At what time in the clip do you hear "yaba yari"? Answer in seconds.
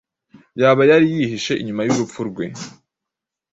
0.61-1.05